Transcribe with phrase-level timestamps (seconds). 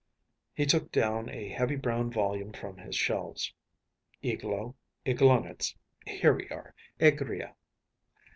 [0.01, 3.53] ‚ÄĚ He took down a heavy brown volume from his shelves.
[4.23, 4.73] “Eglow,
[5.05, 7.53] Eglonitz‚ÄĒhere we are, Egria.